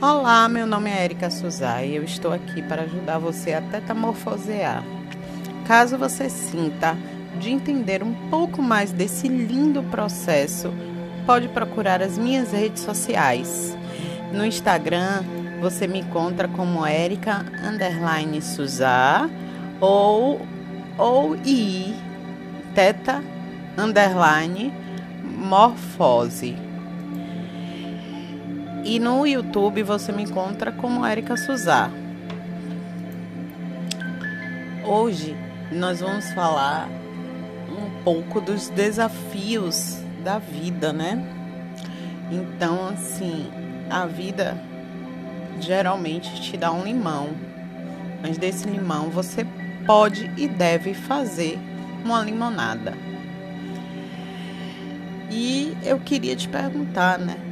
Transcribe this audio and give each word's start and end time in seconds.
Olá, 0.00 0.48
meu 0.48 0.64
nome 0.64 0.88
é 0.88 1.04
Erika 1.04 1.28
Suzai 1.28 1.88
e 1.88 1.96
eu 1.96 2.04
estou 2.04 2.32
aqui 2.32 2.62
para 2.62 2.82
ajudar 2.82 3.18
você 3.18 3.52
a 3.52 3.60
tetamorfosear. 3.60 4.84
Caso 5.66 5.98
você 5.98 6.30
sinta 6.30 6.96
de 7.40 7.50
entender 7.50 8.04
um 8.04 8.14
pouco 8.30 8.62
mais 8.62 8.92
desse 8.92 9.26
lindo 9.26 9.82
processo, 9.82 10.72
pode 11.26 11.48
procurar 11.48 12.00
as 12.00 12.16
minhas 12.16 12.52
redes 12.52 12.84
sociais. 12.84 13.76
No 14.32 14.46
Instagram, 14.46 15.24
você 15.60 15.88
me 15.88 15.98
encontra 15.98 16.46
como 16.46 16.86
Erika 16.86 17.44
underline 17.60 18.38
ou 19.80 20.40
ou 20.96 21.34
i 21.44 21.92
teta 22.72 23.20
underline 23.76 24.72
morfose. 25.24 26.67
E 28.84 28.98
no 28.98 29.26
YouTube 29.26 29.82
você 29.82 30.12
me 30.12 30.22
encontra 30.22 30.72
como 30.72 31.06
Erika 31.06 31.36
Suzá. 31.36 31.90
Hoje 34.84 35.36
nós 35.70 36.00
vamos 36.00 36.30
falar 36.32 36.88
um 37.68 38.02
pouco 38.02 38.40
dos 38.40 38.68
desafios 38.70 39.98
da 40.24 40.38
vida, 40.38 40.92
né? 40.92 41.22
Então, 42.30 42.88
assim, 42.88 43.50
a 43.90 44.06
vida 44.06 44.56
geralmente 45.60 46.40
te 46.40 46.56
dá 46.56 46.72
um 46.72 46.84
limão. 46.84 47.30
Mas 48.22 48.38
desse 48.38 48.66
limão 48.68 49.10
você 49.10 49.46
pode 49.86 50.30
e 50.36 50.48
deve 50.48 50.94
fazer 50.94 51.58
uma 52.04 52.22
limonada. 52.22 52.94
E 55.30 55.76
eu 55.82 55.98
queria 56.00 56.34
te 56.34 56.48
perguntar, 56.48 57.18
né? 57.18 57.47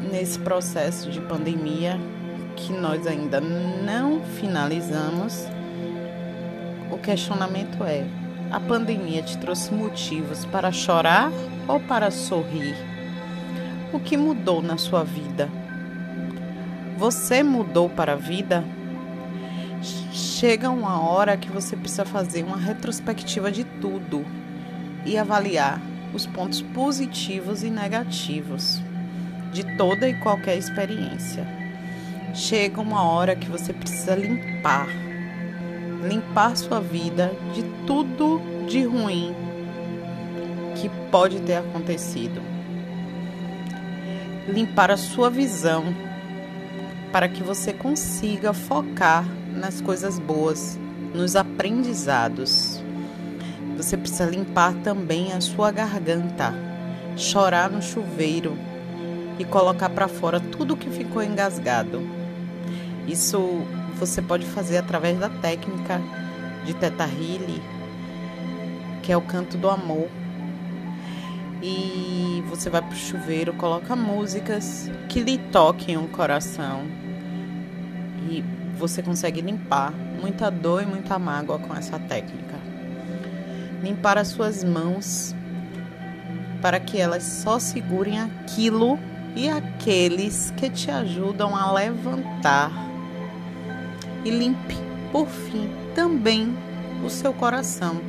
Nesse 0.00 0.38
processo 0.38 1.10
de 1.10 1.20
pandemia 1.20 1.98
que 2.56 2.72
nós 2.72 3.06
ainda 3.06 3.40
não 3.40 4.22
finalizamos, 4.22 5.46
o 6.90 6.98
questionamento 6.98 7.82
é: 7.84 8.06
a 8.50 8.60
pandemia 8.60 9.22
te 9.22 9.38
trouxe 9.38 9.72
motivos 9.72 10.44
para 10.44 10.72
chorar 10.72 11.30
ou 11.68 11.80
para 11.80 12.10
sorrir? 12.10 12.74
O 13.92 13.98
que 13.98 14.16
mudou 14.16 14.62
na 14.62 14.76
sua 14.76 15.04
vida? 15.04 15.48
Você 16.96 17.42
mudou 17.42 17.88
para 17.88 18.12
a 18.12 18.16
vida? 18.16 18.64
Chega 20.12 20.70
uma 20.70 21.00
hora 21.00 21.36
que 21.36 21.48
você 21.48 21.76
precisa 21.76 22.04
fazer 22.04 22.44
uma 22.44 22.56
retrospectiva 22.56 23.50
de 23.50 23.64
tudo 23.64 24.24
e 25.04 25.16
avaliar 25.16 25.80
os 26.12 26.26
pontos 26.26 26.60
positivos 26.60 27.62
e 27.62 27.70
negativos 27.70 28.82
de 29.52 29.64
toda 29.76 30.08
e 30.08 30.14
qualquer 30.14 30.56
experiência. 30.56 31.46
Chega 32.34 32.80
uma 32.80 33.02
hora 33.02 33.34
que 33.34 33.48
você 33.48 33.72
precisa 33.72 34.14
limpar, 34.14 34.86
limpar 36.08 36.56
sua 36.56 36.80
vida 36.80 37.32
de 37.52 37.62
tudo 37.86 38.40
de 38.68 38.84
ruim 38.84 39.34
que 40.76 40.88
pode 41.10 41.40
ter 41.40 41.56
acontecido. 41.56 42.40
Limpar 44.48 44.90
a 44.90 44.96
sua 44.96 45.28
visão 45.28 45.84
para 47.12 47.28
que 47.28 47.42
você 47.42 47.72
consiga 47.72 48.52
focar 48.52 49.24
nas 49.52 49.80
coisas 49.80 50.18
boas, 50.18 50.78
nos 51.12 51.34
aprendizados. 51.34 52.80
Você 53.76 53.96
precisa 53.96 54.26
limpar 54.26 54.74
também 54.84 55.32
a 55.32 55.40
sua 55.40 55.72
garganta, 55.72 56.54
chorar 57.16 57.68
no 57.68 57.82
chuveiro 57.82 58.56
e 59.40 59.44
colocar 59.46 59.88
para 59.88 60.06
fora 60.06 60.38
tudo 60.38 60.76
que 60.76 60.90
ficou 60.90 61.22
engasgado. 61.22 62.02
Isso 63.08 63.62
você 63.98 64.20
pode 64.20 64.44
fazer 64.44 64.76
através 64.76 65.18
da 65.18 65.30
técnica 65.30 65.98
de 66.66 66.74
Teta 66.74 67.08
que 69.02 69.10
é 69.10 69.16
o 69.16 69.22
canto 69.22 69.56
do 69.56 69.70
amor. 69.70 70.08
E 71.62 72.44
você 72.50 72.68
vai 72.68 72.82
pro 72.82 72.94
chuveiro, 72.94 73.54
coloca 73.54 73.96
músicas 73.96 74.90
que 75.08 75.20
lhe 75.20 75.38
toquem 75.38 75.96
o 75.96 76.06
coração. 76.08 76.82
E 78.30 78.44
você 78.76 79.02
consegue 79.02 79.40
limpar 79.40 79.90
muita 80.20 80.50
dor 80.50 80.82
e 80.82 80.86
muita 80.86 81.18
mágoa 81.18 81.58
com 81.58 81.74
essa 81.74 81.98
técnica. 81.98 82.56
Limpar 83.82 84.18
as 84.18 84.28
suas 84.28 84.62
mãos 84.62 85.34
para 86.60 86.78
que 86.78 87.00
elas 87.00 87.22
só 87.22 87.58
segurem 87.58 88.20
aquilo 88.20 88.98
e 89.34 89.48
aqueles 89.48 90.52
que 90.56 90.68
te 90.68 90.90
ajudam 90.90 91.54
a 91.54 91.72
levantar. 91.72 92.70
E 94.24 94.30
limpe, 94.30 94.76
por 95.12 95.26
fim, 95.26 95.70
também 95.94 96.56
o 97.04 97.08
seu 97.08 97.32
coração, 97.32 98.00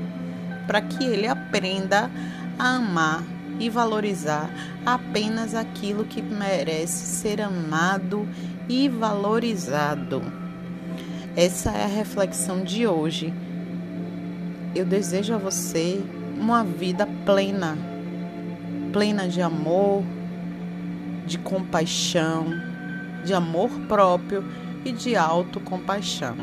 para 0.67 0.81
que 0.81 1.03
ele 1.03 1.27
aprenda 1.27 2.09
a 2.57 2.75
amar 2.75 3.23
e 3.59 3.69
valorizar 3.69 4.49
apenas 4.85 5.53
aquilo 5.53 6.03
que 6.03 6.21
merece 6.21 7.05
ser 7.05 7.41
amado 7.41 8.27
e 8.67 8.89
valorizado. 8.89 10.21
Essa 11.35 11.71
é 11.71 11.83
a 11.83 11.87
reflexão 11.87 12.63
de 12.63 12.85
hoje. 12.87 13.33
Eu 14.75 14.85
desejo 14.85 15.33
a 15.33 15.37
você 15.37 16.03
uma 16.37 16.63
vida 16.63 17.07
plena, 17.25 17.77
plena 18.91 19.27
de 19.27 19.41
amor, 19.41 20.03
de 21.31 21.37
compaixão, 21.37 22.45
de 23.23 23.33
amor 23.33 23.69
próprio 23.87 24.43
e 24.83 24.91
de 24.91 25.15
autocompaixão. 25.15 26.35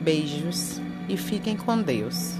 Beijos 0.00 0.80
e 1.08 1.16
fiquem 1.16 1.56
com 1.56 1.82
Deus. 1.82 2.36